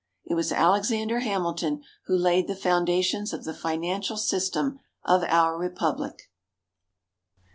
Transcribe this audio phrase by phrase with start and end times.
[0.25, 6.27] It was Alexander Hamilton who laid the foundations of the financial system of our Republic.